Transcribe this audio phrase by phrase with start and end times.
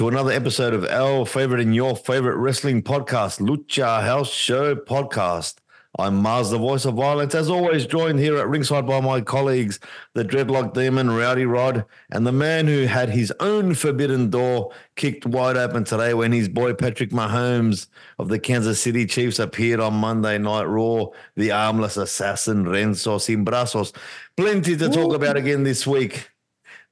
[0.00, 5.56] to another episode of our favorite and your favorite wrestling podcast, Lucha House Show Podcast.
[5.98, 9.78] I'm Mars, the voice of violence, as always, joined here at ringside by my colleagues,
[10.14, 15.26] the dreadlock demon, Rowdy Rod, and the man who had his own forbidden door kicked
[15.26, 17.86] wide open today when his boy Patrick Mahomes
[18.18, 23.44] of the Kansas City Chiefs appeared on Monday Night Raw, the armless assassin Renzo Sin
[23.44, 23.92] Brazos.
[24.34, 26.30] Plenty to talk about again this week.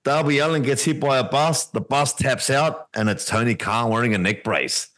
[0.05, 1.67] Darby Allin gets hit by a bus.
[1.67, 4.89] The bus taps out, and it's Tony Khan wearing a neck brace.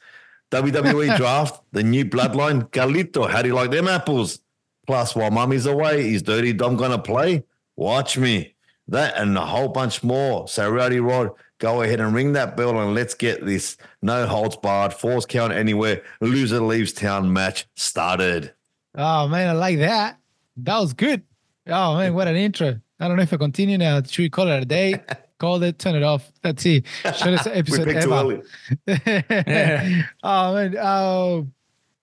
[0.50, 3.28] WWE draft, the new bloodline, Galito.
[3.28, 4.40] How do you like them apples?
[4.86, 7.44] Plus, while mummy's away, is Dirty Dom going to play?
[7.76, 8.54] Watch me.
[8.88, 10.48] That and a whole bunch more.
[10.48, 14.56] So, Rowdy Rod, go ahead and ring that bell and let's get this no holds
[14.56, 18.52] barred, force count anywhere, loser leaves town match started.
[18.96, 20.18] Oh man, I like that.
[20.56, 21.22] That was good.
[21.68, 22.80] Oh man, what an intro.
[23.00, 24.02] I don't know if I continue now.
[24.02, 25.00] Should we call it a day?
[25.38, 26.30] Call it, turn it off.
[26.42, 26.84] That's it.
[27.02, 28.42] Shortest episode ever.
[30.22, 31.40] oh man, uh,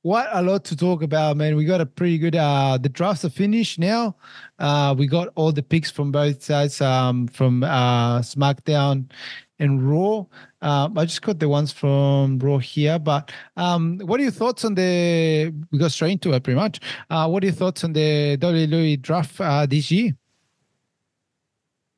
[0.02, 1.56] what a lot to talk about, man.
[1.56, 2.36] We got a pretty good.
[2.36, 4.16] Uh, the drafts are finished now.
[4.58, 9.12] Uh, we got all the picks from both sides, um, from uh, SmackDown
[9.60, 10.26] and Raw.
[10.64, 14.66] Um, I just got the ones from Raw here, but um, what are your thoughts
[14.66, 15.54] on the?
[15.72, 16.80] We got straight into it, pretty much.
[17.08, 20.16] Uh, what are your thoughts on the WWE draft uh, this year?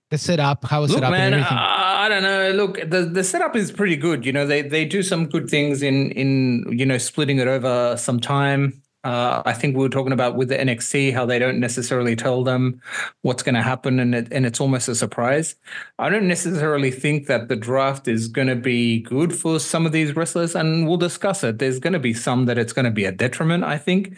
[0.09, 1.57] The setup, how Look, set up, man, and everything.
[1.57, 2.51] I, I don't know.
[2.51, 4.25] Look, the, the setup is pretty good.
[4.25, 7.95] You know, they they do some good things in in you know splitting it over
[7.95, 8.81] some time.
[9.03, 12.43] Uh, I think we were talking about with the NXT how they don't necessarily tell
[12.43, 12.81] them
[13.21, 15.55] what's going to happen, and it, and it's almost a surprise.
[15.99, 19.93] I don't necessarily think that the draft is going to be good for some of
[19.93, 21.59] these wrestlers, and we'll discuss it.
[21.59, 23.63] There's going to be some that it's going to be a detriment.
[23.63, 24.17] I think.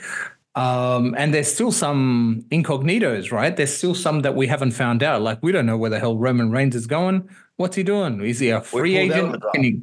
[0.56, 3.56] Um, and there's still some incognitos, right?
[3.56, 5.22] There's still some that we haven't found out.
[5.22, 7.30] Like we don't know where the hell Roman Reigns is going.
[7.56, 8.20] What's he doing?
[8.22, 9.44] Is he a free pulled out of agent?
[9.54, 9.82] Can he,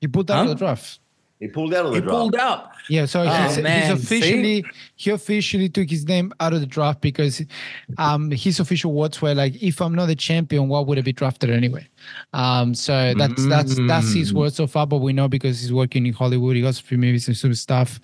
[0.00, 0.42] You pulled out Huh?
[0.44, 0.98] of the draft.
[1.38, 2.12] He pulled out of the he draft.
[2.12, 2.70] He pulled out.
[2.88, 4.64] Yeah, so Oh, he's, he's officially
[4.96, 7.42] he officially took his name out of the draft because
[7.96, 11.12] um his official words were like, "If I'm not the champion, why would I be
[11.12, 11.86] drafted anyway?"
[12.32, 14.36] Um, so that's that's that's his Mm.
[14.36, 14.86] word so far.
[14.86, 17.54] But we know because he's working in Hollywood, he got some few movies and some
[17.54, 18.00] stuff.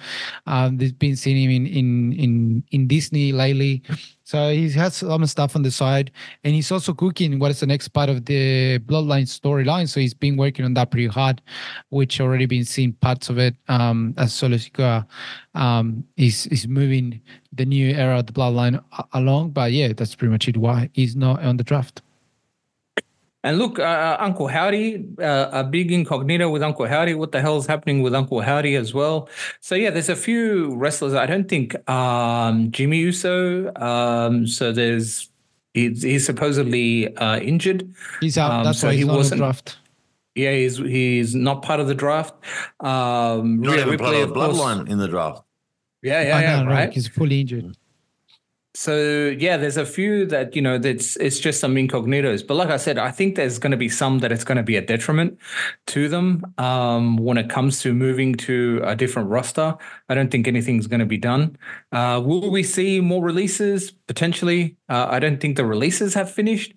[0.47, 3.83] Um, there's been seeing him in in in in Disney lately.
[4.25, 6.11] So he has some stuff on the side,
[6.43, 9.89] and he's also cooking what is the next part of the Bloodline storyline.
[9.89, 11.41] So he's been working on that pretty hard,
[11.91, 13.55] which already been seeing parts of it.
[13.69, 15.07] Um, as Solo Sikoa,
[15.55, 17.21] um, is is moving
[17.53, 19.51] the new era of the Bloodline along.
[19.51, 20.57] But yeah, that's pretty much it.
[20.57, 22.03] Why he's not on the draft.
[23.47, 27.15] And look, uh, Uncle Howdy, uh, a big incognito with Uncle Howdy.
[27.15, 29.29] What the hell's happening with Uncle Howdy as well?
[29.61, 31.15] So yeah, there's a few wrestlers.
[31.15, 33.73] I don't think um, Jimmy Uso.
[33.77, 35.31] Um, so there's
[35.75, 37.95] he's, he's supposedly uh, injured.
[38.21, 38.51] He's out.
[38.51, 39.79] Um, that's so why he's he not on the wasn't- draft.
[40.35, 42.35] Yeah, he's he's not part of the draft.
[42.81, 44.59] Um, Not Rhea even part of the of course.
[44.59, 45.43] bloodline in the draft.
[46.03, 46.93] Yeah, yeah, yeah, know, right.
[46.93, 47.77] He's fully injured.
[48.77, 52.47] So yeah, there's a few that you know that's it's just some incognitos.
[52.47, 54.63] But like I said, I think there's going to be some that it's going to
[54.63, 55.39] be a detriment
[55.87, 59.79] to them um, when it comes to moving to a different roster.
[60.11, 61.57] I don't think anything's going to be done.
[61.91, 64.77] Uh, will we see more releases potentially?
[64.91, 66.75] Uh, I don't think the releases have finished.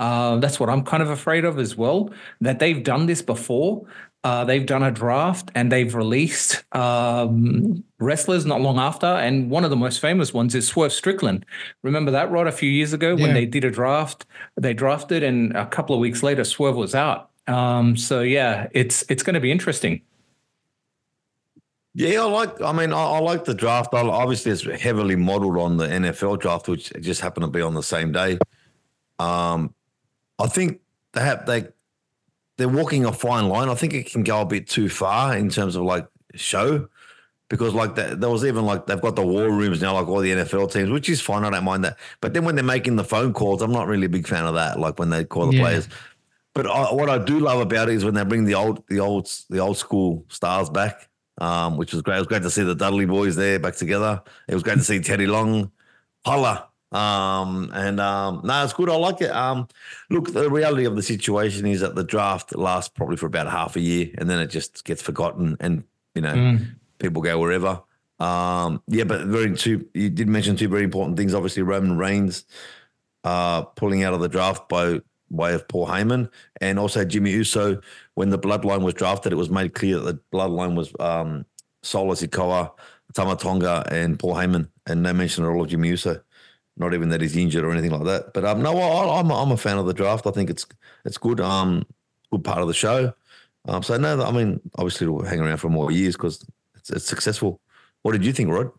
[0.00, 2.10] Uh, that's what I'm kind of afraid of as well.
[2.40, 3.86] That they've done this before.
[4.24, 9.06] Uh, they've done a draft and they've released um, wrestlers not long after.
[9.06, 11.46] And one of the most famous ones is Swerve Strickland.
[11.82, 13.34] Remember that, Rod, a few years ago when Yeah.
[13.34, 14.26] they did a draft?
[14.58, 17.30] They drafted, and a couple of weeks later, Swerve was out.
[17.46, 20.02] Um, so yeah, it's it's going to be interesting.
[21.94, 22.60] Yeah, I like.
[22.60, 23.92] I mean, I, I like the draft.
[23.94, 27.74] I, obviously, it's heavily modelled on the NFL draft, which just happened to be on
[27.74, 28.38] the same day.
[29.18, 29.74] Um,
[30.40, 30.80] I think
[31.12, 31.68] they have they
[32.56, 33.68] they're walking a fine line.
[33.68, 36.88] I think it can go a bit too far in terms of like show,
[37.48, 40.20] because like that, there was even like they've got the war rooms now, like all
[40.20, 41.44] the NFL teams, which is fine.
[41.44, 41.98] I don't mind that.
[42.20, 44.54] But then when they're making the phone calls, I'm not really a big fan of
[44.54, 44.78] that.
[44.78, 45.62] Like when they call the Yeah.
[45.62, 45.88] players.
[46.52, 48.98] But I, what I do love about it is when they bring the old, the
[49.00, 51.08] old, the old school stars back,
[51.38, 52.16] um, which was great.
[52.16, 54.20] It was great to see the Dudley boys there back together.
[54.48, 55.70] It was great to see Teddy Long,
[56.26, 58.90] holla, um, and um, no, it's good.
[58.90, 59.30] I like it.
[59.30, 59.68] Um,
[60.10, 63.76] look, the reality of the situation is that the draft lasts probably for about half
[63.76, 65.84] a year, and then it just gets forgotten, and
[66.14, 66.58] you know,
[66.98, 67.82] people go wherever.
[68.18, 69.86] Um, yeah, but very two.
[69.94, 71.32] You did mention two very important things.
[71.32, 72.44] Obviously, Roman Reigns
[73.24, 75.00] uh, pulling out of the draft by
[75.30, 76.28] way of Paul Heyman,
[76.60, 77.80] and also Jimmy Uso.
[78.14, 81.46] When the Bloodline was drafted, it was made clear that the Bloodline was um,
[81.82, 82.72] Solo Sikoa,
[83.14, 86.20] Tama Tonga and Paul Heyman, and no mention at all of Jimmy Uso.
[86.80, 88.32] Not even that he's injured or anything like that.
[88.32, 90.26] But um, no, I, I'm I'm a fan of the draft.
[90.26, 90.66] I think it's
[91.04, 91.38] it's good.
[91.38, 91.84] Um,
[92.32, 93.12] good part of the show.
[93.68, 96.42] Um, so no, I mean, obviously it'll hang around for more years because
[96.76, 97.60] it's, it's successful.
[98.00, 98.70] What did you think, Rod?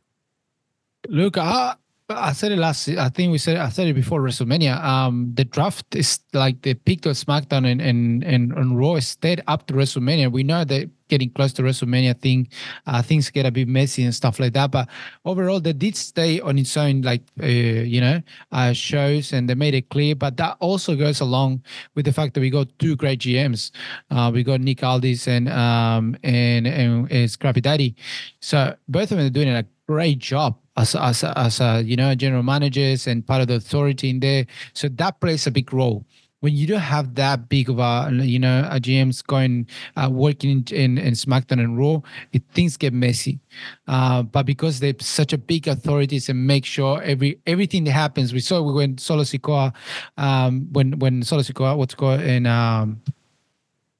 [1.07, 1.75] Look, I,
[2.15, 2.87] I said it last.
[2.89, 4.81] I think we said I said it before WrestleMania.
[4.83, 9.41] Um, the draft is like the pick of SmackDown and and and, and Raw stayed
[9.47, 10.31] up to WrestleMania.
[10.31, 12.47] We know that getting close to WrestleMania thing,
[12.87, 14.71] uh, things get a bit messy and stuff like that.
[14.71, 14.87] But
[15.25, 18.21] overall, they did stay on its own, like uh, you know,
[18.51, 20.15] uh, shows, and they made it clear.
[20.15, 21.63] But that also goes along
[21.95, 23.71] with the fact that we got two great GMs.
[24.09, 27.95] Uh, we got Nick Aldis and um and and, and Scrappy Daddy.
[28.39, 32.13] So both of them are doing a great job as as as a, you know
[32.15, 34.45] general managers and part of the authority in there.
[34.73, 36.05] So that plays a big role
[36.41, 40.49] when you don't have that big of a you know a GM's going uh, working
[40.49, 42.01] in, in, in SmackDown and Raw,
[42.33, 43.39] it, things get messy.
[43.87, 48.33] Uh, but because they're such a big authorities and make sure every everything that happens,
[48.33, 49.73] we saw when Solo Sikoa,
[50.17, 53.01] um, when when Solo Sikoa, what's called in um,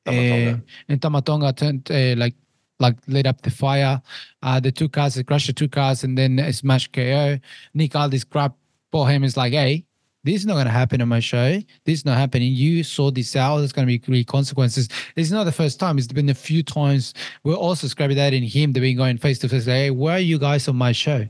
[0.04, 0.52] Tama Tonga.
[0.52, 0.58] uh,
[0.90, 2.34] and Tama Tonga turned uh, like
[2.82, 4.02] like lit up the fire.
[4.44, 7.38] Uh, the two cars, they crushed the two cars, and then it smashed KO.
[7.74, 8.56] Nick Aldis grabbed
[8.92, 9.86] Paul Heyman's like, hey,
[10.24, 11.60] this is not going to happen on my show.
[11.86, 12.54] This is not happening.
[12.54, 13.58] You saw this out.
[13.58, 14.88] There's going to be real consequences.
[15.16, 15.98] It's not the first time.
[15.98, 17.16] It's been a few times.
[17.44, 18.72] We're also Scrappy Dad and him.
[18.72, 19.66] They've been going face to face.
[19.66, 21.28] Like, hey, where are you guys on my show?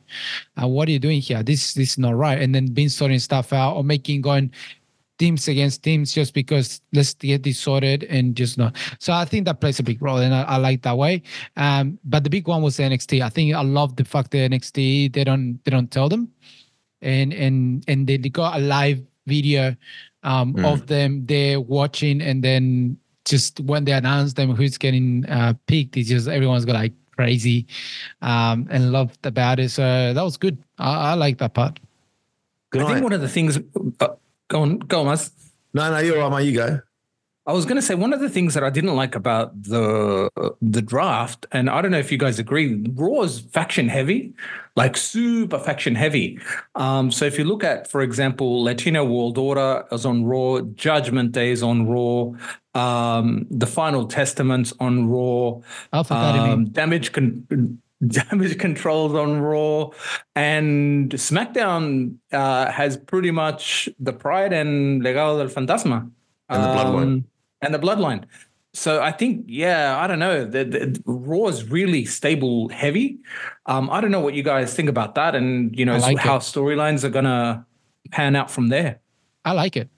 [0.61, 1.41] Uh, what are you doing here?
[1.41, 2.41] This this is not right.
[2.41, 4.51] And then been sorting stuff out or making going
[5.21, 8.75] teams against teams just because let's get this sorted and just not.
[8.97, 11.21] So I think that plays a big role, and I, I like that way.
[11.55, 13.21] Um, but the big one was NXT.
[13.21, 16.23] I think I love the fact that NXT they don't they don't tell them,
[17.03, 19.75] and and and they, they got a live video
[20.23, 20.65] um, Mm.
[20.65, 25.97] of them they're watching, and then just when they announce them who's getting uh, picked,
[25.97, 27.67] it's just everyone's got like crazy
[28.23, 29.69] um, and loved about it.
[29.69, 30.57] So that was good.
[30.79, 31.79] I, I like that part.
[32.71, 33.59] Good I think one of the things.
[33.99, 34.15] Uh,
[34.51, 35.31] go on, go on, Maz.
[35.73, 36.45] No, no, you're right, mate.
[36.49, 36.79] You go.
[37.47, 40.29] I was going to say one of the things that I didn't like about the
[40.37, 44.33] uh, the draft, and I don't know if you guys agree, Raw is faction heavy,
[44.75, 46.37] like super faction heavy.
[46.75, 51.31] Um, so if you look at, for example, Latino World Order is on Raw, Judgment
[51.31, 52.33] Day is on Raw,
[52.75, 55.61] um, the Final Testaments on Raw,
[55.93, 56.49] Alpha Academy.
[56.51, 59.89] um, damage con- damage controls on Raw,
[60.35, 66.09] and SmackDown uh, has pretty much the Pride and Legado del Fantasma
[66.49, 67.03] And the Bloodline.
[67.03, 67.25] Um,
[67.61, 68.23] and the Bloodline.
[68.73, 70.45] So I think, yeah, I don't know.
[70.45, 73.19] The, the Raw is really stable, heavy.
[73.65, 76.39] Um, I don't know what you guys think about that, and you know like how
[76.39, 77.65] storylines are gonna
[78.11, 78.99] pan out from there.
[79.43, 79.89] I like it.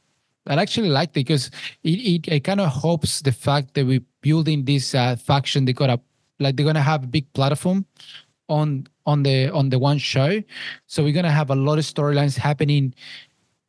[0.47, 1.49] I actually like it because
[1.83, 5.65] it, it, it kind of hopes the fact that we're building this uh, faction.
[5.65, 6.01] They got a
[6.39, 7.85] like they're gonna have a big platform
[8.49, 10.41] on on the on the one show,
[10.85, 12.93] so we're gonna have a lot of storylines happening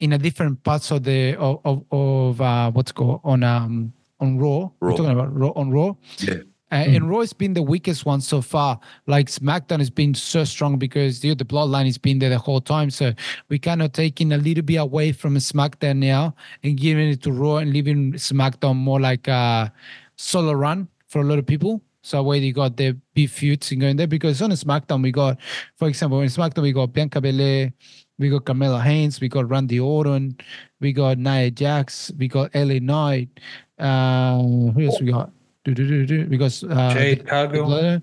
[0.00, 4.38] in a different parts of the of of, of uh, what's called on um on
[4.38, 4.70] Raw.
[4.80, 5.94] We're talking about Raw on Raw.
[6.18, 6.34] Yeah.
[6.72, 8.80] Uh, And Raw has been the weakest one so far.
[9.06, 12.60] Like SmackDown has been so strong because the, the bloodline has been there the whole
[12.60, 12.90] time.
[12.90, 13.12] So
[13.48, 17.32] we kind of taking a little bit away from SmackDown now and giving it to
[17.32, 19.72] Raw and leaving SmackDown more like a
[20.16, 21.80] solo run for a lot of people.
[22.04, 25.38] So where you got the big feuds and going there because on SmackDown we got,
[25.76, 27.72] for example, in SmackDown we got Bianca Belair,
[28.18, 30.36] we got Carmelo Hayes, we got Randy Orton,
[30.80, 33.30] we got Nia Jax, we got LA Knight.
[33.78, 35.30] Uh, who else we got?
[35.64, 36.26] Do-do-do-do.
[36.26, 38.02] Because uh, Jade Cargill.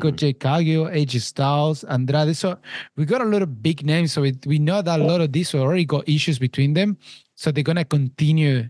[0.00, 2.36] Got Jade Cargill, AJ Styles, Andrade.
[2.36, 2.58] So
[2.96, 4.12] we got a lot of big names.
[4.12, 6.98] So it, we know that a lot of these already got issues between them.
[7.36, 8.68] So they're gonna continue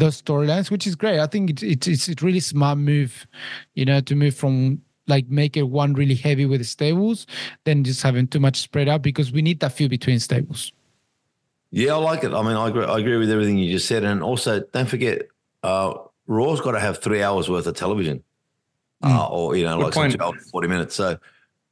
[0.00, 1.20] those storylines, which is great.
[1.20, 3.26] I think it's it's it's really smart move,
[3.74, 7.26] you know, to move from like make it one really heavy with the stables,
[7.64, 10.72] then just having too much spread out because we need that feel between stables.
[11.70, 12.32] Yeah, I like it.
[12.32, 12.84] I mean, I agree.
[12.84, 15.28] I agree with everything you just said, and also don't forget,
[15.62, 15.94] uh,
[16.26, 18.24] Raw's got to have three hours worth of television,
[19.04, 20.96] uh, or you know, Good like some 12, forty minutes.
[20.96, 21.18] So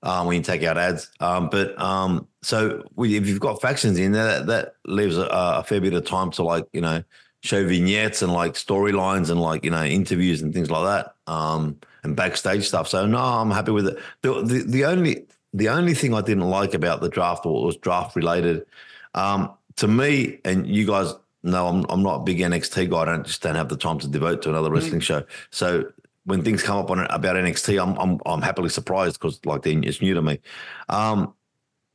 [0.03, 3.99] um, when you take out ads, um, but um, so we, if you've got factions
[3.99, 7.03] in there, that, that leaves a, a fair bit of time to like you know
[7.43, 11.77] show vignettes and like storylines and like you know interviews and things like that, um,
[12.03, 12.89] and backstage stuff.
[12.89, 13.99] So no, I'm happy with it.
[14.23, 17.77] The the, the only the only thing I didn't like about the draft or was
[17.77, 18.67] draft related.
[19.15, 22.99] Um, to me, and you guys know, I'm I'm not a big NXT guy.
[22.99, 25.25] I don't just don't have the time to devote to another wrestling show.
[25.51, 25.85] So
[26.25, 29.75] when things come up on about NXT, I'm I'm I'm happily surprised because like they-
[29.77, 30.41] it's new to me.
[30.89, 31.33] Um,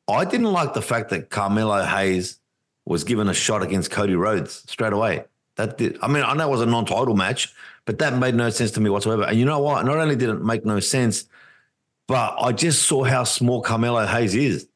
[0.08, 2.40] I didn't like the fact that Carmelo Hayes
[2.86, 5.24] was given a shot against Cody Rhodes straight away.
[5.56, 5.98] That did.
[6.02, 7.54] I mean, I know it was a non-title match,
[7.86, 9.24] but that made no sense to me whatsoever.
[9.24, 9.86] And you know what?
[9.86, 11.26] Not only did it make no sense,
[12.08, 14.68] but I just saw how small Carmelo Hayes is.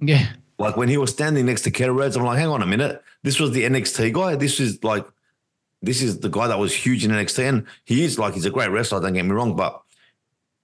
[0.00, 0.26] Yeah.
[0.58, 3.02] Like when he was standing next to Cody Rhodes, I'm like, hang on a minute.
[3.22, 4.36] This was the NXT guy.
[4.36, 5.06] This is like,
[5.82, 7.48] this is the guy that was huge in NXT.
[7.48, 9.82] And he is like, he's a great wrestler, don't get me wrong, but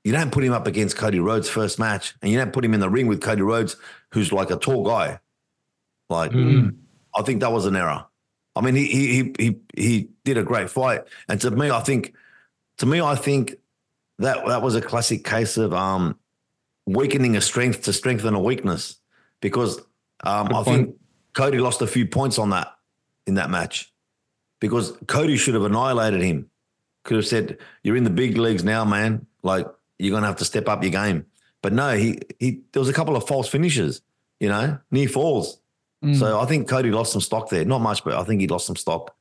[0.04, 2.74] you don't put him up against Cody Rhodes first match and you don't put him
[2.74, 3.76] in the ring with Cody Rhodes,
[4.12, 5.18] who's like a tall guy.
[6.08, 6.76] Like, Mm.
[7.14, 8.06] I think that was an error.
[8.54, 11.80] I mean, he he he he he did a great fight, and to me, I
[11.80, 12.14] think,
[12.78, 13.54] to me, I think
[14.18, 16.18] that that was a classic case of um
[16.86, 18.98] weakening a strength to strengthen a weakness,
[19.40, 19.78] because
[20.24, 20.66] um I point.
[20.66, 20.96] think
[21.32, 22.68] Cody lost a few points on that
[23.26, 23.92] in that match,
[24.60, 26.50] because Cody should have annihilated him.
[27.04, 29.26] Could have said, "You're in the big leagues now, man.
[29.42, 29.66] Like
[29.98, 31.24] you're gonna have to step up your game."
[31.62, 34.02] But no, he he there was a couple of false finishes,
[34.40, 35.58] you know, near falls.
[36.02, 36.18] Mm.
[36.18, 37.64] So I think Cody lost some stock there.
[37.64, 39.14] Not much, but I think he lost some stock.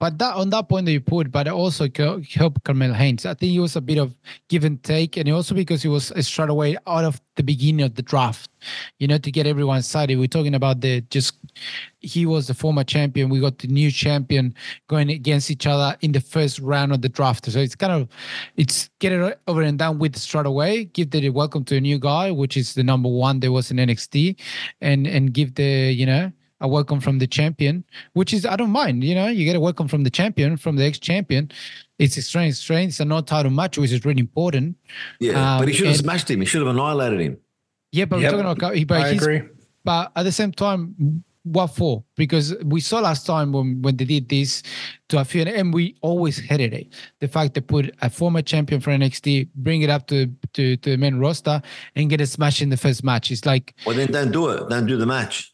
[0.00, 3.26] But that on that point that you put, but also helped Carmel Hayes.
[3.26, 4.14] I think it was a bit of
[4.48, 7.94] give and take, and also because he was straight away out of the beginning of
[7.96, 8.48] the draft,
[8.98, 10.18] you know, to get everyone excited.
[10.18, 11.34] We're talking about the just
[12.00, 13.28] he was the former champion.
[13.28, 14.54] We got the new champion
[14.86, 17.50] going against each other in the first round of the draft.
[17.50, 18.08] So it's kind of
[18.56, 20.84] it's get it over and done with straight away.
[20.84, 23.78] Give the welcome to a new guy, which is the number one there was in
[23.78, 24.36] NXT,
[24.80, 27.84] and and give the you know a welcome from the champion,
[28.14, 29.04] which is I don't mind.
[29.04, 31.50] You know, you get a welcome from the champion, from the ex-champion.
[31.98, 32.90] It's a strange, strange.
[32.90, 34.76] It's a non-title match, which is really important.
[35.20, 36.40] Yeah, Um, but he should have and- smashed him.
[36.40, 37.38] He should have annihilated him.
[37.92, 38.32] Yeah, but Yep.
[38.32, 39.42] we're talking about but I agree.
[39.84, 42.04] But at the same time, what for?
[42.16, 44.62] Because we saw last time when when they did this
[45.08, 46.88] to a few, and we always hated it.
[47.20, 50.90] The fact they put a former champion for NXT, bring it up to to, to
[50.90, 51.62] the main roster,
[51.96, 53.30] and get a smash in the first match.
[53.30, 54.68] It's like Well, then don't do it.
[54.68, 55.52] Don't do the match.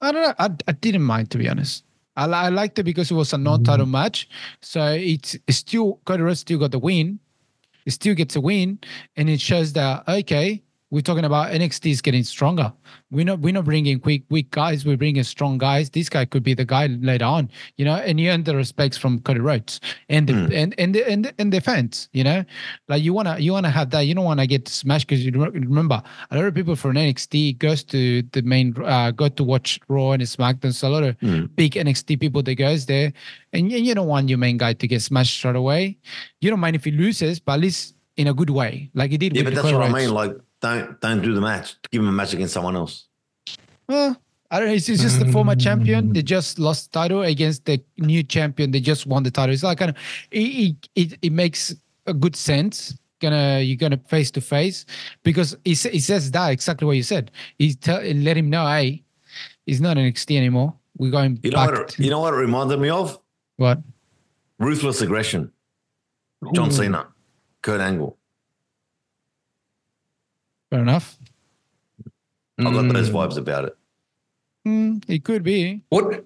[0.00, 0.34] I don't know.
[0.38, 1.84] I, I didn't mind to be honest.
[2.16, 3.92] I, I liked it because it was a non-title mm-hmm.
[3.92, 4.28] match,
[4.60, 7.20] so it's, it's still Cody Rhodes still got the win.
[7.86, 8.78] It still gets a win,
[9.16, 12.72] and it shows that okay, we're talking about NXT is getting stronger.
[13.10, 14.84] We're not we're not bringing quick weak guys.
[14.84, 15.90] We're bringing strong guys.
[15.90, 17.94] This guy could be the guy later on, you know.
[17.94, 21.34] And you earn the respects from Cody Rhodes and the, and and the, and the,
[21.38, 22.44] and the fans, you know.
[22.88, 24.00] Like you wanna you wanna have that.
[24.02, 27.84] You don't wanna get smashed because you remember a lot of people from NXT goes
[27.84, 30.74] to the main uh, go to watch Raw and SmackDown.
[30.74, 31.16] So a lot of
[31.54, 33.12] big NXT people that goes there,
[33.52, 35.98] and you, you don't want your main guy to get smashed straight away.
[36.40, 39.18] You don't mind if he loses, but at least in a good way, like he
[39.18, 39.36] did.
[39.36, 40.10] Yeah, but that's what I mean.
[40.12, 41.76] Like, don't don't do the match.
[41.90, 43.06] Give him a match against someone else.
[43.88, 44.16] Well,
[44.50, 44.74] I don't know.
[44.74, 46.12] It's just the former champion.
[46.12, 48.70] They just lost title against the new champion.
[48.70, 49.52] They just won the title.
[49.52, 49.96] It's like kind of
[50.30, 51.74] it, it, it, makes
[52.06, 52.96] a good sense.
[53.20, 54.86] Gonna you're gonna face to face
[55.22, 57.30] because he, he says that exactly what you said.
[57.58, 59.04] He tell let him know, hey,
[59.66, 60.74] he's not NXT anymore.
[60.96, 61.70] We're going You know back.
[61.70, 61.80] what?
[61.90, 63.18] It, you know what it reminded me of?
[63.56, 63.80] what?
[64.58, 65.52] Ruthless aggression.
[66.54, 67.08] John Cena,
[67.62, 68.18] Kurt Angle.
[70.70, 71.18] Fair enough.
[72.58, 73.14] I got those Mm.
[73.14, 73.76] vibes about it.
[74.66, 75.82] Mm, it could be.
[75.88, 76.24] What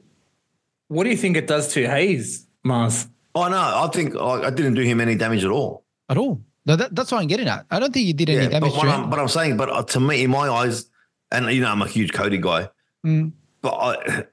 [0.88, 3.08] What do you think it does to Hayes, Mars?
[3.34, 5.84] Oh no, I think I, I didn't do him any damage at all.
[6.08, 6.40] At all.
[6.66, 7.66] No, that, that's what I'm getting at.
[7.70, 9.68] I don't think he did any damage but, what to I'm, but I'm saying, but
[9.70, 10.86] uh, to me, in my eyes,
[11.30, 12.68] and you know, I'm a huge Cody guy,
[13.04, 13.32] Mm.
[13.62, 14.24] but I,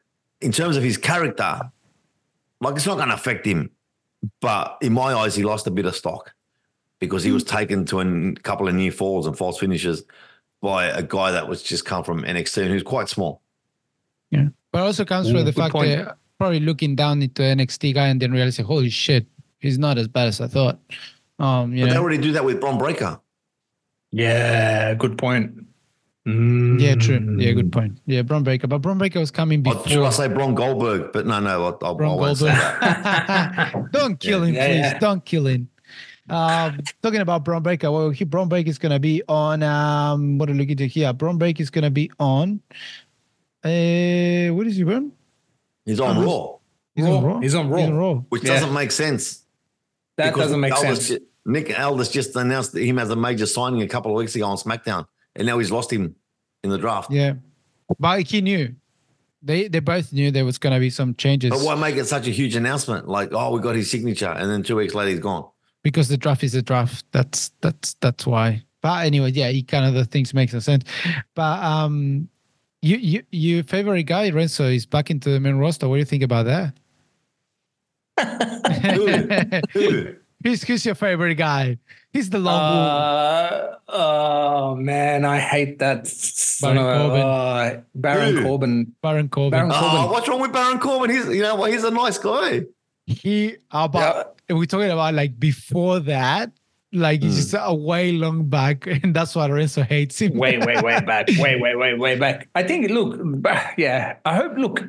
[0.41, 1.71] in terms of his character,
[2.59, 3.69] like it's not going to affect him.
[4.39, 6.33] But in my eyes, he lost a bit of stock
[7.01, 10.03] because he was taken to a couple of near falls and false finishes
[10.61, 13.41] by a guy that was just come from NXT and who's quite small.
[14.29, 14.47] Yeah.
[14.71, 15.89] But also comes from Ooh, the fact point.
[15.89, 19.25] that probably looking down into NXT guy and then realizing, holy shit,
[19.59, 20.79] he's not as bad as I thought.
[21.39, 23.19] Um, you But they already do that with Bron Breakker.
[24.11, 25.65] Yeah, good point.
[26.25, 27.19] Yeah, true.
[27.19, 27.41] Mm.
[27.41, 27.97] Yeah, good point.
[28.05, 28.67] Yeah, Bron Breakker.
[28.67, 29.87] But Bron Breakker was coming Or before.
[29.87, 31.11] should I say Bron Goldberg?
[31.13, 32.79] But no, no, I, I, I Braun won't say Goldberg.
[32.81, 33.73] that.
[33.91, 34.75] Don't kill him, Yeah, please.
[34.77, 34.99] yeah.
[34.99, 35.69] Don't kill him.
[36.29, 39.63] Um, talking about Bron Breakker, well, he, Bron Breakker is going to be on.
[39.63, 41.11] Um, what are we looking at here?
[41.13, 42.61] Bron Breakker is going to be on.
[43.63, 45.11] Uh, what is he, Braun?
[45.85, 46.23] He's on.
[46.23, 46.57] Raw,
[46.95, 47.15] He's Raw.
[47.17, 47.39] on Raw.
[47.39, 47.77] He's on Raw.
[47.77, 48.13] He's on Raw.
[48.29, 48.53] which Yeah.
[48.59, 49.43] doesn't make sense.
[50.17, 50.89] That doesn't make Nick sense.
[50.89, 54.35] Aldis ju- Nick Aldis just announced him as a major signing a couple of weeks
[54.35, 56.15] ago on SmackDown, and now he's lost him
[56.63, 57.11] in the draft.
[57.11, 57.33] Yeah,
[57.99, 58.75] but he knew.
[59.43, 62.05] They they both knew there was going to be some changes But why make it
[62.05, 63.07] such a huge announcement?
[63.07, 65.47] Like, oh, we got his signature, and then two weeks later he's gone.
[65.83, 67.05] Because the draft is a draft.
[67.11, 68.63] That's that's that's why.
[68.81, 70.83] But anyway, yeah, he kind of the things make some sense.
[71.35, 72.27] But um,
[72.81, 75.87] you you your favorite guy Renzo is back into the main roster.
[75.87, 76.73] What do you think about that?
[78.93, 80.07] Who?
[80.43, 81.77] who's who's your favorite guy?
[82.13, 82.91] He's the long wolf.
[82.91, 86.07] Uh, oh man, I hate that.
[86.07, 87.21] Son Baron of a- Corbin.
[87.21, 88.43] uh, Baron Who?
[88.43, 88.95] Corbin.
[89.01, 89.51] Baron Corbin.
[89.51, 90.11] Baron- Oh, Corbin.
[90.11, 91.09] what's wrong with Baron Corbin?
[91.15, 91.71] He's, you know, what?
[91.71, 92.61] he's a nice guy.
[93.05, 96.51] He about we're talking about like before that.
[96.93, 97.37] Like he's mm.
[97.37, 100.37] just a way long back, and that's why Lorenzo hates him.
[100.37, 102.49] way, way, way back, way, way, way, way back.
[102.53, 102.89] I think.
[102.89, 103.17] Look,
[103.77, 104.17] yeah.
[104.25, 104.57] I hope.
[104.57, 104.83] Look.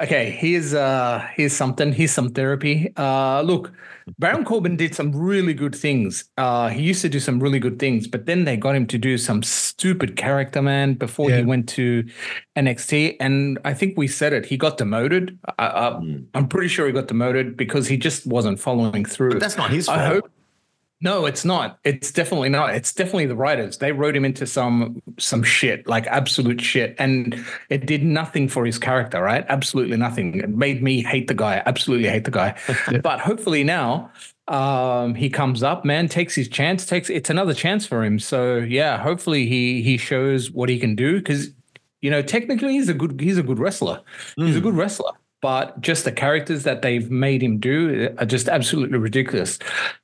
[0.00, 1.92] Okay, here's uh here's something.
[1.92, 2.92] Here's some therapy.
[2.96, 3.72] Uh look,
[4.18, 6.24] Baron Corbin did some really good things.
[6.36, 8.98] Uh he used to do some really good things, but then they got him to
[8.98, 11.38] do some stupid character man before Yeah.
[11.38, 12.04] he went to
[12.56, 13.16] NXT.
[13.20, 14.46] And I think we said it.
[14.46, 15.38] He got demoted.
[15.58, 16.00] I, I,
[16.34, 19.30] I'm pretty sure he got demoted because he just wasn't following through.
[19.30, 19.98] But that's not his fault.
[19.98, 20.30] I hope.
[21.00, 21.78] No, it's not.
[21.84, 22.74] It's definitely not.
[22.74, 23.78] It's definitely the writers.
[23.78, 28.66] They wrote him into some some shit, like absolute shit, and it did nothing for
[28.66, 29.22] his character.
[29.22, 29.44] Right?
[29.48, 30.40] Absolutely nothing.
[30.40, 31.62] It made me hate the guy.
[31.66, 32.58] Absolutely hate the guy.
[33.02, 34.10] But hopefully now,
[34.48, 36.84] um, he comes up, man, takes his chance.
[36.84, 38.18] Takes it's another chance for him.
[38.18, 41.50] So yeah, hopefully he he shows what he can do because
[42.00, 44.00] you know technically he's a good he's a good wrestler.
[44.34, 45.12] He's a good wrestler.
[45.40, 49.58] But just the characters that they've made him do are just absolutely ridiculous.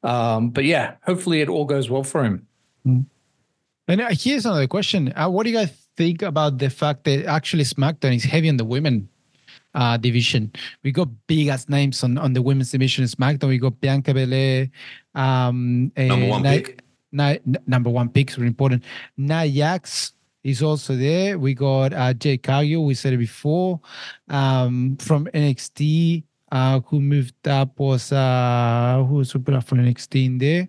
[0.05, 2.47] Um, but yeah, hopefully it all goes well for him.
[2.85, 7.27] And uh, here's another question: uh, What do you guys think about the fact that
[7.27, 9.09] actually SmackDown is heavy on the women
[9.75, 10.53] uh, division?
[10.83, 13.49] We got big ass names on, on the women's division in SmackDown.
[13.49, 14.71] We got Bianca Belair,
[15.15, 16.81] um, Number uh, one Nia- pick.
[17.13, 18.83] Nia- number one pick is important.
[19.19, 20.14] Nia Jax
[20.45, 21.39] is also there.
[21.39, 22.85] We got uh, Jade Cargill.
[22.85, 23.81] We said it before
[24.29, 26.25] um, from NXT.
[26.53, 30.69] Uh, who moved up was uh, who was super up from NXT in there.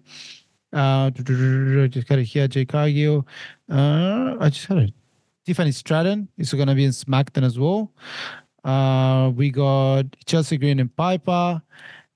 [0.73, 2.47] Uh, just got it here.
[2.47, 3.27] Jade Cargill.
[3.69, 4.93] Uh, I just had it.
[5.45, 7.91] Tiffany Stratton is going to be in SmackDown as well.
[8.63, 11.61] Uh, we got Chelsea Green and Piper.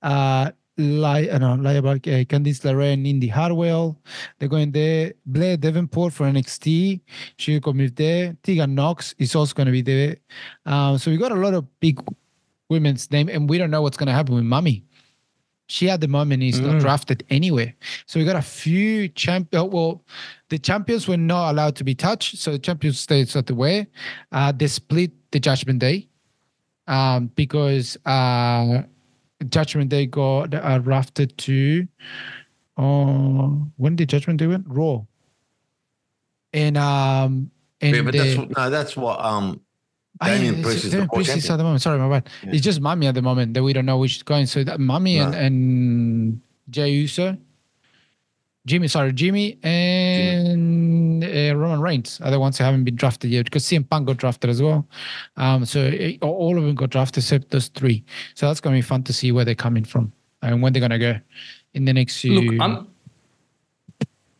[0.02, 4.00] Uh, Li- uh, no, lie about uh, Candice LeRae and Indi Hartwell.
[4.38, 5.12] They're going there.
[5.26, 7.00] Blair Davenport for NXT.
[7.36, 8.36] She could move there.
[8.42, 10.16] Tegan Knox is also going to be there.
[10.66, 12.00] Um, so we got a lot of big
[12.68, 14.84] women's name, and we don't know what's going to happen with Mummy.
[15.66, 17.72] She at the moment is not drafted anywhere.
[18.06, 19.70] So we got a few champion.
[19.70, 20.02] Well,
[20.48, 23.86] the champions were not allowed to be touched, so the champions stays at the way.
[24.32, 26.08] Uh, they split the Judgment Day
[26.88, 28.82] um, because uh,
[29.48, 31.86] Judgment Day got uh, drafted to.
[32.76, 34.64] Uh, when did Judgment Day win?
[34.66, 35.02] Raw.
[36.52, 37.50] And um,
[37.80, 39.60] and Yeah, but that's no, that's what um
[40.20, 41.80] Ah, yeah, Damian Priest is the Priest is at the moment.
[41.80, 42.28] Sorry, my bad.
[42.42, 42.50] Yeah.
[42.52, 44.46] It's just Mummy at the moment that we don't know which is going.
[44.46, 45.38] So that Mummy and, No.
[45.38, 47.38] and Jey Uso,
[48.66, 53.46] Jimmy, sorry, Jimmy and uh, Roman Reigns are the ones who haven't been drafted yet
[53.46, 54.86] because CM Punk got drafted as well.
[55.36, 58.04] Um, so eh, all of them got drafted except those three.
[58.34, 60.98] So that's gonna be fun to see where they're coming from and when they're gonna
[60.98, 61.18] go
[61.72, 62.40] in the next few.
[62.40, 62.88] Look, I'm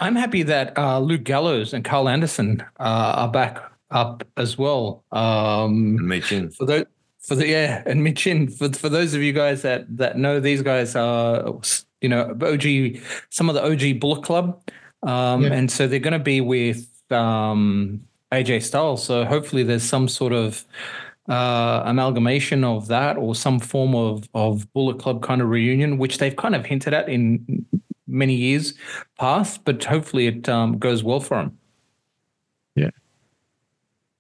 [0.01, 5.05] I'm happy that uh, Luke Gallows and Karl Anderson uh, are back up as well.
[5.13, 6.55] Um, Michin.
[6.55, 6.85] for those
[7.21, 10.63] for the yeah and Michin for for those of you guys that that know these
[10.63, 11.61] guys are
[12.01, 14.61] you know OG some of the OG Bullet Club
[15.03, 15.53] um Yeah.
[15.53, 20.33] and so they're going to be with um AJ Styles so hopefully there's some sort
[20.33, 20.65] of
[21.29, 26.19] uh amalgamation of that or some form of of Bullet Club kind of reunion which
[26.19, 27.65] they've kind of hinted at in
[28.07, 28.75] many years
[29.19, 31.57] past but hopefully it um goes well for them
[32.77, 32.91] Yeah,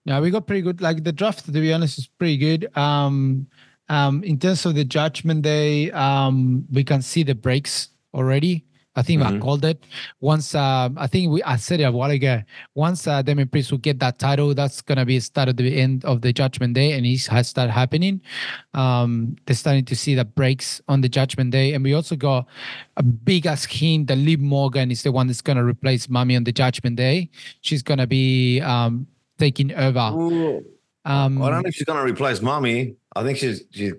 [0.05, 0.81] Yeah, we got pretty good.
[0.81, 2.63] Like the draft, to be honest, is pretty good.
[2.77, 3.47] Um,
[3.91, 8.65] um, in terms of the judgment day, um, we can see the breaks already.
[8.97, 9.85] I think I called it.
[10.21, 12.43] Once, um, I think we I said it a while ago.
[12.75, 15.81] Once uh, Damian Priest will get that title, that's gonna be a start at the
[15.81, 18.21] end of the Judgment Day, and it has started happening.
[18.75, 22.47] Um, they're starting to see the breaks on the Judgment Day, and we also got
[22.97, 26.45] a big ass hint that Liv Morgan is the one that's gonna replace Mummy on
[26.45, 27.31] the Judgment Day.
[27.61, 29.07] She's gonna be um,
[29.39, 30.61] taking over.
[31.05, 32.95] Um, I don't know if she's going to replace Mommy.
[33.17, 33.93] I think she's she.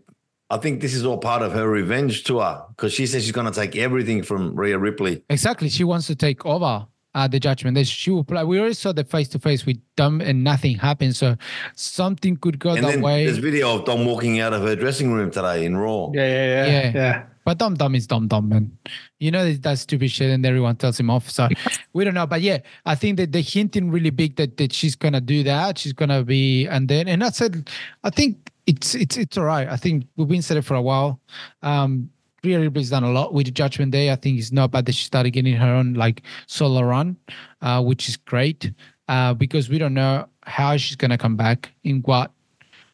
[0.49, 3.45] I think this is all part of her revenge tour because she says she's going
[3.51, 5.23] to take everything from Rhea Ripley.
[5.29, 5.69] Exactly.
[5.69, 6.85] She wants to take over
[7.15, 7.75] uh, the judgment.
[7.75, 7.83] Day.
[7.85, 8.43] She will play.
[8.43, 11.15] We already saw the face to face with Dom and nothing happened.
[11.15, 11.37] So
[11.75, 13.25] something could go And that then way.
[13.25, 16.11] there's video of Dom walking out of her dressing room today in Raw.
[16.13, 16.91] yeah yeah Yeah.
[16.93, 18.77] yeah But Dom Dom is Dom Dom, man.
[19.19, 21.29] You know that stupid shit, and everyone tells him off.
[21.29, 21.47] So
[21.93, 22.27] we don't know.
[22.27, 25.77] But yeah, I think that they're hinting really big that, that she's gonna do that.
[25.77, 27.69] She's gonna be, and then and I said,
[28.03, 29.67] I think it's it's it's all right.
[29.67, 31.19] I think we've been said it for a while.
[31.63, 32.09] Um,
[32.43, 34.11] Rhea Ripley's done a lot with the Judgment Day.
[34.11, 37.17] I think it's not bad that she started getting her own like solo run,
[37.61, 38.71] uh, which is great.
[39.07, 42.31] Uh, because we don't know how she's gonna come back in what.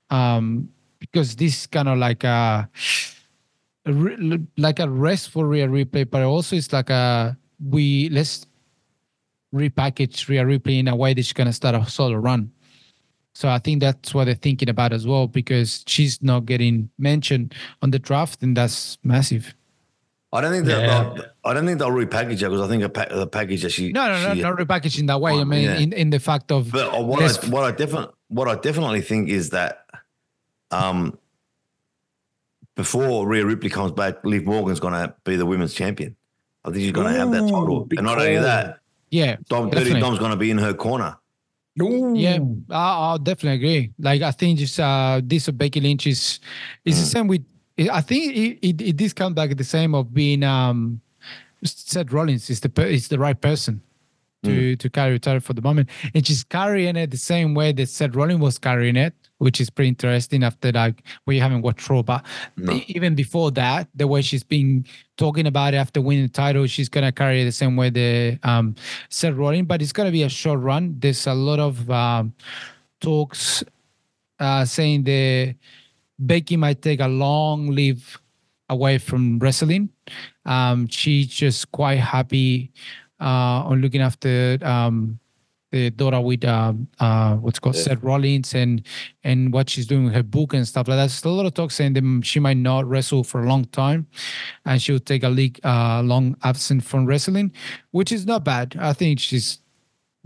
[0.09, 2.69] Um, because this is kind of like a
[3.87, 8.45] a re- like a restful Rhea Ripley, but also it's like a we let's
[9.53, 12.51] repackage Rhea Ripley in a way that she's gonna start a solo run.
[13.33, 17.53] So I think that's what they're thinking about as well because she's not getting mentioned
[17.83, 19.53] on the draft, and that's massive.
[20.33, 21.03] I don't think that Yeah.
[21.13, 23.69] they'll, I don't think they'll repackage it because I think a pa- the package that
[23.71, 25.33] she No, no, no, she- not repackaging that way.
[25.39, 25.77] I mean, yeah.
[25.77, 29.01] in, in the fact of But uh, what I what I definitely what I definitely
[29.01, 29.85] think is that
[30.71, 31.17] um
[32.77, 36.15] before Rhea Ripley comes back, Liv Morgan's gonna be the women's champion.
[36.63, 37.87] I think she's gonna have that title.
[37.91, 39.99] And not only that, yeah, Dom Dirty.
[39.99, 41.17] Dom's gonna be in her corner.
[41.75, 43.93] Yeah, I, I'll definitely agree.
[43.99, 46.39] Like I think just uh this of Becky Lynch is
[46.85, 47.43] is the same with.
[47.91, 51.01] I think it, it it this comes back the same of being um
[51.63, 53.81] Seth Rollins is the is the right person
[54.43, 57.71] to to carry the title for the moment, and she's carrying it the same way
[57.71, 60.43] that Seth Rollins was carrying it, which is pretty interesting.
[60.43, 62.25] After like we haven't watched Raw, but
[62.71, 64.85] e- even before that, the way she's been
[65.17, 68.39] talking about it after winning the title, she's gonna carry it the same way the
[68.43, 68.75] um
[69.09, 70.95] Seth Rollins, but it's gonna be a short run.
[70.99, 72.33] There's a lot of um,
[73.01, 73.63] talks
[74.39, 75.55] uh, saying the
[76.19, 78.19] Becky might take a long leave
[78.69, 79.89] away from wrestling.
[80.45, 82.71] Um, she's just quite happy
[83.19, 85.19] uh, on looking after um,
[85.77, 88.81] the daughter with um, uh, what's called Seth Rollins and
[89.23, 91.07] and what she's doing with her book and stuff like that.
[91.07, 94.07] There's a lot of talk saying that she might not wrestle for a long time,
[94.65, 97.51] and she'll take a league uh, long absence from wrestling,
[97.91, 98.75] which is not bad.
[98.79, 99.59] I think she's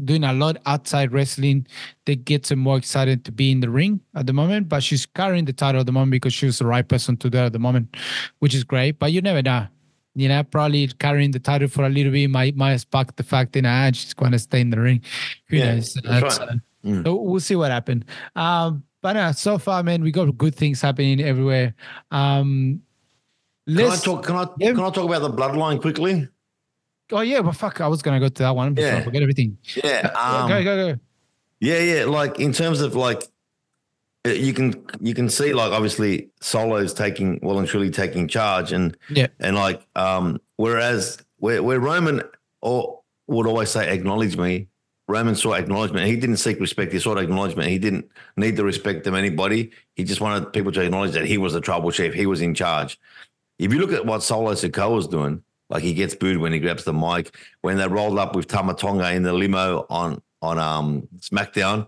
[0.04, 1.68] doing a lot outside wrestling
[2.06, 4.70] that gets her more excited to be in the ring at the moment.
[4.70, 7.30] But she's carrying the title at the moment because she was the right person to
[7.30, 7.96] do it at the moment,
[8.40, 9.00] which is great.
[9.00, 9.68] But you never know.
[10.14, 13.54] You know, probably carrying the title for a little bit might might spark the fact
[13.54, 15.02] that ah, she's going to stay in the ring.
[15.48, 15.98] Who Yeah, knows?
[16.06, 16.24] right.
[16.24, 16.56] uh,
[17.04, 18.04] so we'll see what happens.
[18.36, 21.76] Um, but uh, so far, man, we got good things happening everywhere.
[22.12, 22.82] Um,
[23.68, 24.26] Can I let's talk?
[24.26, 24.48] Can I?
[24.60, 24.72] Yeah.
[24.72, 26.28] Can I talk about the bloodline quickly?
[27.14, 29.04] Oh yeah, well fuck, I was gonna go to that one before I Yeah.
[29.04, 29.58] forget everything.
[29.84, 30.12] Yeah.
[30.16, 31.00] Um, go go go.
[31.62, 32.06] Yeah, yeah.
[32.06, 33.24] Like in terms of like,
[34.26, 38.96] you can you can see like obviously Solo's taking well and truly taking charge, and
[39.10, 39.28] Yeah.
[39.40, 42.22] and like um whereas where where Roman
[42.62, 44.68] or would always say acknowledge me,
[45.08, 46.06] Roman saw acknowledgement.
[46.06, 46.92] He didn't seek respect.
[46.92, 47.70] He sought acknowledgement.
[47.70, 49.72] He didn't need the respect of anybody.
[49.96, 52.14] He just wanted people to acknowledge that he was the tribal chief.
[52.14, 53.00] He was in charge.
[53.58, 56.60] If you look at what Solo Sikoa was doing, like he gets booed when he
[56.60, 57.36] grabs the mic.
[57.62, 61.88] When they rolled up with Tama Tonga in the limo on on um SmackDown,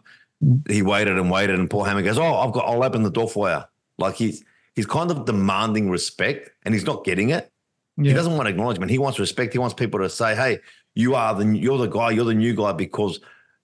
[0.67, 3.29] he waited and waited, and Paul Heyman goes, "Oh, I've got, I'll open the door
[3.29, 3.61] for you."
[3.97, 4.43] Like he's
[4.75, 7.51] he's kind of demanding respect, and he's not getting it.
[8.01, 8.89] He doesn't want acknowledgement.
[8.89, 9.53] He wants respect.
[9.53, 10.59] He wants people to say, "Hey,
[10.95, 12.11] you are the you're the guy.
[12.11, 13.19] You're the new guy." Because,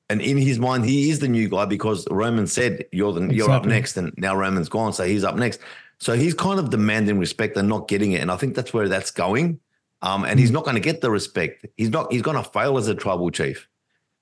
[0.10, 3.50] and in his mind, he is the new guy because Roman said, "You're the you're
[3.50, 5.62] up next," and now Roman's gone, so he's up next.
[6.00, 8.88] So he's kind of demanding respect and not getting it, and I think that's where
[8.88, 9.60] that's going.
[10.02, 11.66] Um, and he's not going to get the respect.
[11.76, 12.12] He's not.
[12.12, 13.68] He's going to fail as a tribal chief.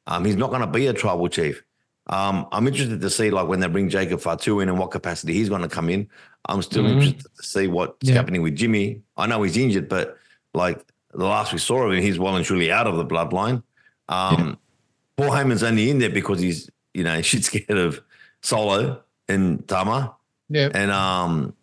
[0.08, 1.64] Um, he's not going to be a tribal chief.
[2.10, 5.34] Um, I'm interested to see like when they bring Jacob Fatu in and what capacity
[5.34, 6.08] he's going to come in.
[6.48, 6.91] I'm still Mhm.
[6.91, 8.15] interested to see what's Yeah.
[8.15, 9.02] happening with Jimmy.
[9.17, 10.17] I know he's injured, but
[10.54, 10.80] like
[11.13, 13.62] the last we saw of him, he's well and truly out of the bloodline.
[14.08, 14.58] Um,
[15.17, 18.02] Paul Heyman's only in there because he's you know shit scared of
[18.41, 20.15] Solo and Tama,
[20.50, 20.70] Yeah.
[20.74, 21.54] and um,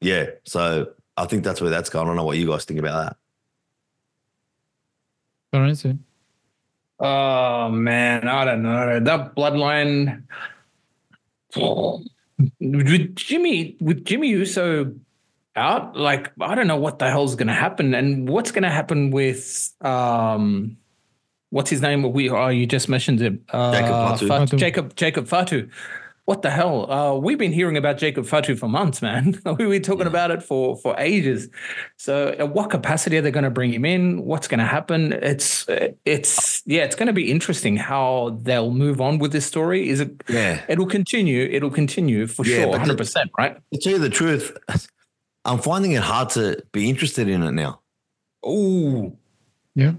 [0.00, 0.26] yeah.
[0.44, 2.06] So I think that's where that's going.
[2.06, 3.16] I don't know what you guys think about that.
[5.52, 5.96] All right, so
[7.00, 9.00] Oh man, I don't know.
[9.00, 10.22] That bloodline
[12.60, 14.92] with Jimmy with Jimmy Uso
[15.56, 19.72] out, like I don't know what the hell's gonna happen and what's gonna happen with
[19.80, 20.76] um
[21.50, 22.12] what's his name?
[22.12, 24.26] We oh you just mentioned him, Uh, Jacob Fatu.
[24.28, 24.56] Fatu.
[24.56, 25.68] Jacob Jacob Fatu.
[26.28, 26.92] What the hell?
[26.92, 29.40] Uh, we've been hearing about Jacob Fatu for months, man.
[29.58, 31.48] we were talking about it for for ages.
[31.96, 34.26] So, at what capacity are they going to bring him in?
[34.26, 35.14] What's going to happen?
[35.14, 35.64] It's
[36.04, 39.88] it's yeah, it's going to be interesting how they'll move on with this story.
[39.88, 40.22] Is it?
[40.28, 40.60] Yeah.
[40.68, 41.48] It'll continue.
[41.50, 43.56] It'll continue for Yeah, sure, hundred percent, right?
[43.72, 44.54] To tell you the truth,
[45.46, 47.80] I'm finding it hard to be interested in it now.
[48.44, 49.16] Oh,
[49.74, 49.92] yeah.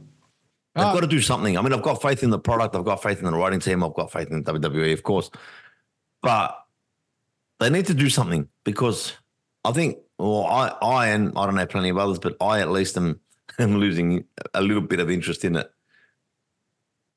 [0.76, 0.94] I've Ah.
[0.94, 1.58] got to do something.
[1.58, 2.76] I mean, I've got faith in the product.
[2.76, 3.84] I've got faith in the writing team.
[3.84, 5.32] I've got faith in WWE, of course.
[6.22, 6.58] But
[7.60, 9.14] they need to do something because
[9.66, 12.70] I think, well, I, I and I don't know plenty of others, but I at
[12.72, 13.20] least am,
[13.60, 15.72] am losing a little bit of interest in it.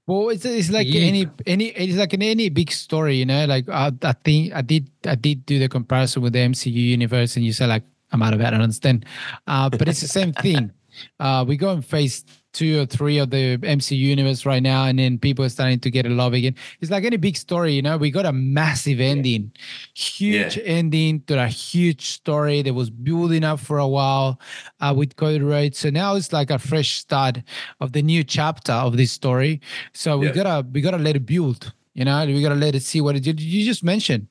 [0.07, 1.03] Well, it's, it's like Yeah.
[1.03, 3.45] any any it's like in any big story, you know.
[3.47, 7.37] Like I, I think I did I did do the comparison with the MCU universe,
[7.37, 8.45] and you said like I'm out of it.
[8.47, 9.07] I don't understand,
[9.47, 10.73] uh, but it's the same thing.
[11.21, 14.99] Uh, we go in phase two or three of the MCU universe right now, and
[14.99, 16.55] then people are starting to get a love again.
[16.81, 17.97] It's like any big story, you know.
[17.97, 19.53] We got a massive ending,
[19.95, 20.63] huge Yeah.
[20.65, 24.39] ending to a huge story that was building up for a while
[24.81, 25.79] uh, with Cody Rhodes.
[25.79, 27.43] So now it's like a fresh start
[27.81, 29.61] of the new chapter of this story.
[29.95, 30.33] So we Yeah.
[30.33, 31.73] gotta we gotta let it build.
[31.95, 33.39] You know, we gotta let it see what it did.
[33.39, 34.27] You just mentioned,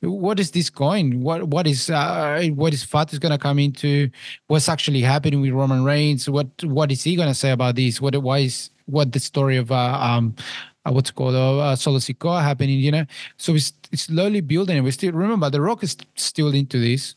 [0.00, 1.22] what is this going?
[1.22, 4.10] What what is uh, what is Fat is gonna come into?
[4.48, 6.28] What's actually happening with Roman Reigns?
[6.28, 8.02] What what is he gonna say about this?
[8.02, 10.36] What why is what the story of uh, um
[10.84, 12.80] uh, what's called uh, Solo Sikoa happening?
[12.80, 13.06] You know,
[13.38, 14.76] so it's, it's slowly building.
[14.76, 17.14] And we still remember the Rock is still into this.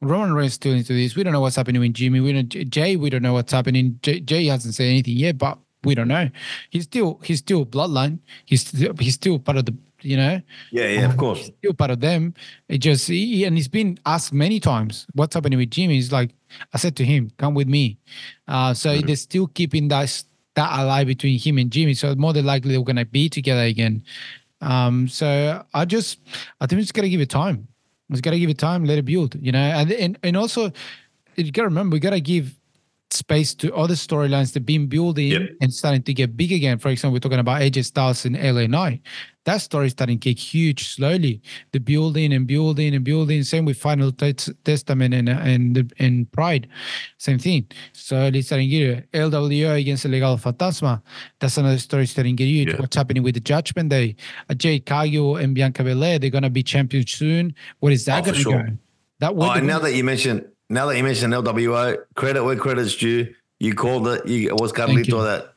[0.00, 1.16] Roman Reigns still into this.
[1.16, 2.20] We don't know what's happening with Jimmy.
[2.20, 2.96] We don't Jey.
[2.96, 3.98] We don't know what's happening.
[4.02, 6.30] Jey, Jey hasn't said anything yet, but we don't know.
[6.70, 8.18] He's still he's still bloodline.
[8.44, 10.40] He's still, he's still part of the you know.
[10.70, 11.50] Yeah, yeah, of course.
[11.58, 12.34] Still part of them.
[12.68, 15.94] It just he, and he's been asked many times what's happening with Jimmy.
[15.94, 16.34] He's like,
[16.72, 17.98] I said to him, come with me.
[18.46, 19.06] Uh, so mm-hmm.
[19.06, 21.94] they're still keeping that that alive between him and Jimmy.
[21.94, 24.02] So more than likely they're gonna be together again.
[24.60, 26.20] Um, so I just
[26.60, 27.68] I think we just gotta give it time.
[28.08, 30.72] We just gotta give it time, let it build, you know, and and and also
[31.36, 32.57] you gotta remember we gotta give
[33.10, 35.50] space to other storylines that have been building yep.
[35.60, 36.78] and starting to get big again.
[36.78, 39.00] For example, we're talking about AJ Styles in LA Knight.
[39.44, 41.40] That story is starting to get huge slowly.
[41.72, 43.42] The building and building and building.
[43.44, 46.68] Same with Final Testament and and and Pride.
[47.16, 47.66] Same thing.
[47.94, 51.00] Slowly starting to get LWO against Legado Fantasma.
[51.40, 52.68] That's another story starting to get huge.
[52.72, 52.76] Yeah.
[52.76, 54.16] What's happening with the Judgment Day?
[54.50, 57.54] Uh, Jade Cargill and Bianca Belair, they're gonna be champions soon.
[57.80, 58.62] What is that oh, gonna sure.
[58.64, 58.78] go?
[59.20, 63.34] That oh, now that you mentioned now that you mentioned LWO, credit where credit's due.
[63.60, 64.26] You called it.
[64.26, 65.54] You, it was Carlito that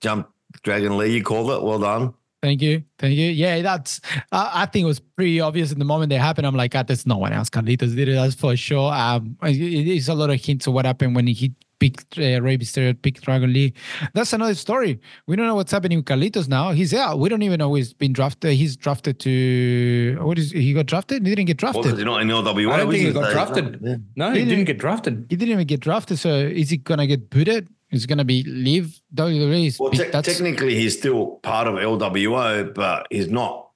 [0.00, 0.30] jumped
[0.62, 1.14] Dragon Lee.
[1.16, 1.62] You called it.
[1.62, 2.14] Well done.
[2.42, 2.84] Thank you.
[2.98, 3.30] Thank you.
[3.30, 4.00] Yeah, that's,
[4.32, 6.46] uh, I think it was pretty obvious in the moment they happened.
[6.46, 7.50] I'm like, God, there's no one else.
[7.50, 8.12] Carlitos did it.
[8.12, 8.92] That's for sure.
[8.92, 12.56] Um, it, it's a lot of hints of what happened when he picked uh, Rey
[12.58, 13.72] Mysterio, picked Dragon Lee.
[14.14, 15.00] That's another story.
[15.26, 16.70] We don't know what's happening with Carlitos now.
[16.70, 17.18] He's out.
[17.18, 18.52] We don't even know he's been drafted.
[18.52, 21.26] He's drafted to what is he got drafted?
[21.26, 21.96] He didn't get drafted.
[21.96, 22.72] Well, not in LWA.
[22.72, 23.80] I don't think he got drafted.
[23.82, 23.96] Yeah.
[24.14, 25.26] No, he, he didn't, didn't, get drafted.
[25.28, 26.18] He didn't even get drafted.
[26.18, 27.68] So is he gonna get booted?
[27.90, 29.80] Is gonna be leave WWE?
[29.80, 33.70] Well, te- technically, he's still part of LWO, but he's not.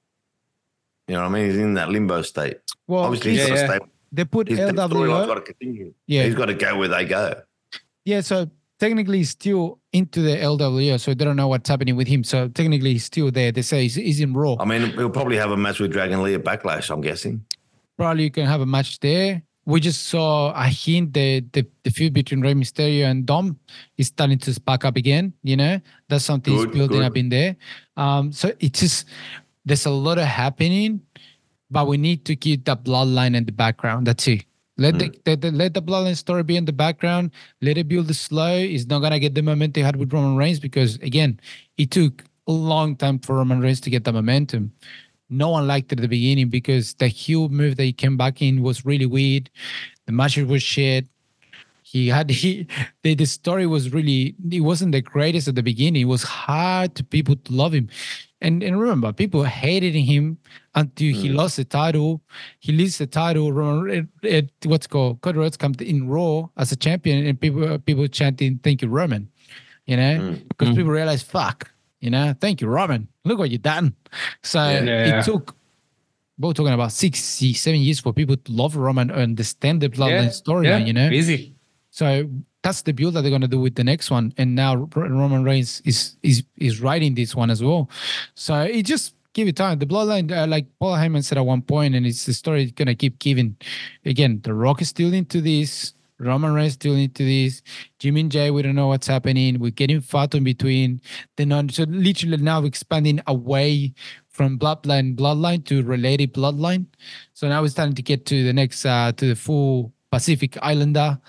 [1.07, 1.45] You know what I mean?
[1.47, 2.57] He's in that limbo state.
[2.87, 3.79] Well, obviously, he's yeah, yeah.
[4.11, 5.27] They put His LWO.
[5.27, 5.93] Got to continue.
[6.07, 7.41] Yeah, he's got to go where they go.
[8.05, 12.07] Yeah, so technically he's still into the LWO, so they don't know what's happening with
[12.07, 12.23] him.
[12.23, 13.51] So technically he's still there.
[13.51, 14.57] They say he's, he's in Raw.
[14.59, 17.45] I mean, he'll probably have a match with Dragon Lee at Backlash, I'm guessing.
[17.97, 19.41] Probably you can have a match there.
[19.67, 23.57] We just saw a hint that the, the feud between Rey Mysterio and Dom
[23.97, 25.33] is starting to spark up again.
[25.41, 27.05] You know, that's something good, building good.
[27.05, 27.55] up in there.
[27.97, 29.07] Um, so it's just
[29.65, 31.01] there's a lot of happening,
[31.71, 34.05] but we need to keep the bloodline in the background.
[34.05, 34.45] That's it.
[34.77, 35.23] Let mm.
[35.23, 37.31] the, the, let the bloodline story be in the background.
[37.61, 38.57] Let it build slow.
[38.57, 41.39] It's not gonna get the momentum it had with Roman Reigns because again,
[41.77, 44.73] it took a long time for Roman Reigns to get the momentum.
[45.29, 48.41] No one liked it at the beginning because the heel move that he came back
[48.41, 49.49] in was really weird.
[50.05, 51.07] The match was shit.
[51.95, 52.67] He had he
[53.03, 56.01] the, the story was really it wasn't the greatest at the beginning.
[56.01, 57.89] It was hard to people to love him.
[58.41, 60.37] And, and remember, people hated him
[60.75, 61.15] until mm.
[61.15, 62.21] he lost the title.
[62.59, 63.47] He loses the title.
[63.89, 68.05] It, it, what's called Cody Rhodes comes in Raw as a champion, and people people
[68.07, 69.29] chanting "Thank you, Roman,"
[69.85, 70.47] you know, mm.
[70.49, 70.75] because mm.
[70.75, 73.95] people realize, "Fuck," you know, "Thank you, Roman." Look what you done.
[74.43, 75.19] So yeah, yeah.
[75.19, 75.55] it took.
[76.37, 80.25] We're talking about six, seven years for people to love Roman and understand the bloodline
[80.25, 81.09] yeah, storyline, yeah, you know?
[81.09, 81.54] Easy.
[81.95, 82.29] So
[82.61, 84.33] that's the build that they're gonna do with the next one.
[84.37, 87.89] And now Roman Reigns is is is writing this one as well.
[88.33, 89.79] So it just give it time.
[89.79, 92.95] The bloodline, uh, like Paul Heyman said at one point, and it's the story gonna
[92.95, 93.55] keep giving.
[94.03, 95.93] Again, The Rock is still into this.
[96.19, 97.61] Roman Reigns still into this.
[97.99, 99.57] Jimmy and Jey, we don't know what's happening.
[99.59, 100.99] We're getting fat in between.
[101.37, 103.93] Then on, so literally now expanding away
[104.27, 106.87] from bloodline bloodline to related bloodline.
[107.33, 111.19] So now we're starting to get to the next uh to the full Pacific Islander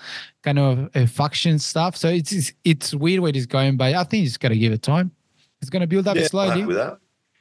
[0.43, 1.97] kind of uh, faction stuff.
[1.97, 4.57] So it's, it's, it's weird where it's going, but I think you just got to
[4.57, 5.11] give it time.
[5.59, 6.61] It's going to build up yeah, slowly,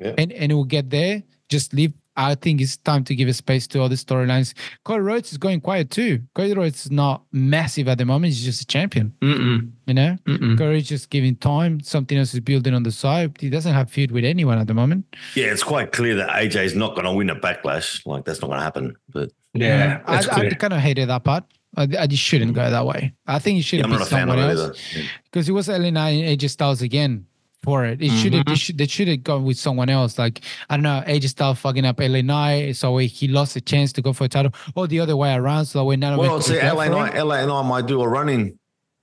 [0.00, 0.14] yeah.
[0.18, 1.22] and and it will get there.
[1.48, 1.92] Just leave.
[2.16, 4.54] I think it's time to give a space to other storylines.
[4.84, 6.22] Cody Rhodes is going quiet too.
[6.34, 8.32] Cody Rhodes is not massive at the moment.
[8.32, 9.12] He's just a champion.
[9.20, 9.70] Mm-mm.
[9.86, 10.56] You know, Mm-mm.
[10.56, 11.80] Cody's just giving time.
[11.80, 13.36] Something else is building on the side.
[13.38, 15.14] He doesn't have feud with anyone at the moment.
[15.34, 18.04] Yeah, it's quite clear that AJ is not going to win a backlash.
[18.06, 18.96] Like that's not going to happen.
[19.12, 21.44] But yeah, I, I, kind of hated that part.
[21.76, 23.12] I, I just shouldn't go that way.
[23.26, 24.80] I think you should yeah, be someone else
[25.24, 27.26] because it was LA Knight and AJ Styles again
[27.62, 28.00] for it.
[28.00, 28.16] It mm-hmm.
[28.16, 30.18] should have should, they should have gone with someone else.
[30.18, 30.40] Like
[30.70, 34.02] I don't know, AJ Styles fucking up LA Knight, so he lost a chance to
[34.02, 35.66] go for a title, or the other way around.
[35.66, 38.58] So when none of well, see, LA Knight, LA Knight might do a running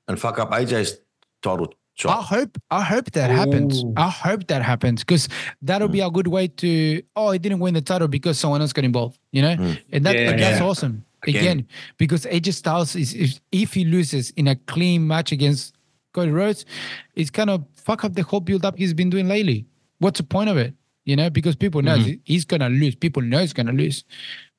[0.08, 0.98] and fuck up AJ's
[1.42, 1.74] title.
[1.96, 2.18] Shot.
[2.18, 3.36] I hope I hope that Ooh.
[3.36, 3.84] happens.
[3.96, 5.30] I hope that happens because
[5.62, 5.94] that'll mm.
[5.94, 7.02] be a good way to.
[7.16, 9.20] Oh, he didn't win the title because someone else got involved.
[9.32, 9.80] You know, mm.
[9.92, 10.66] and that, yeah, that's yeah.
[10.66, 11.06] awesome.
[11.26, 15.76] Again, Again because AJ Styles is if, if he loses in a clean match against
[16.14, 16.66] Cody Rhodes,
[17.16, 19.66] it's kind of fuck up the whole build up he's been doing lately.
[20.00, 20.74] What's the point of it?
[21.06, 22.14] you know, because people know Mm-hmm.
[22.24, 22.96] he's gonna lose.
[22.96, 24.04] People know he's gonna lose.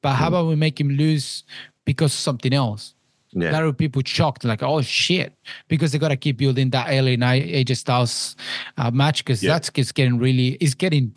[0.02, 0.16] But Mm.
[0.16, 1.44] how about we make him lose
[1.84, 2.93] because of something else?
[3.34, 3.50] Yeah.
[3.50, 5.32] A lot of people shocked, like, oh shit,
[5.68, 8.36] because they gotta keep building that LA Knight AJ Styles
[8.78, 9.52] uh, match because Yeah.
[9.54, 11.14] that's it's getting really, it's getting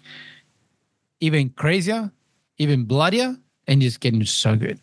[1.19, 2.11] even crazier,
[2.57, 3.35] even bloodier,
[3.67, 4.79] and just getting so good,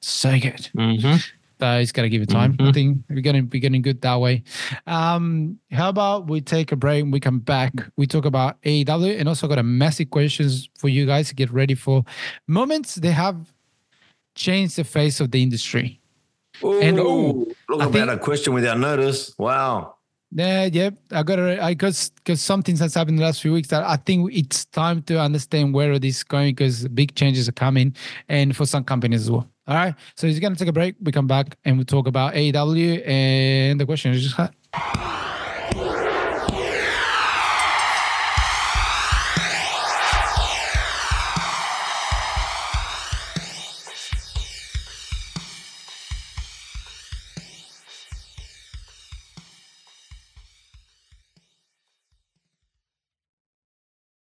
[0.00, 0.68] so good.
[0.76, 1.16] Mm-hmm.
[1.58, 2.54] Uh, it's gotta give it time.
[2.60, 2.74] I Mhm.
[2.74, 4.42] think we're getting we're getting good that way.
[4.86, 7.02] Um, how about we take a break?
[7.02, 7.72] and We come back.
[7.96, 11.50] We talk about AEW and also got a massive questions for you guys to get
[11.50, 12.04] ready for
[12.46, 13.54] moments they have
[14.34, 15.98] changed the face of the industry.
[16.62, 19.34] And- Ooh, look I about think- a question without notice.
[19.38, 19.94] Wow.
[20.32, 20.94] Yeah, yep.
[21.12, 23.84] I got to I because because something has happened in the last few weeks that
[23.84, 27.94] I think it's time to understand where this is going because big changes are coming
[28.28, 29.48] and for some companies as well.
[29.68, 29.94] All right.
[30.16, 30.96] So he's gonna take a break.
[31.00, 34.36] We come back and we talk about AEW and the question is just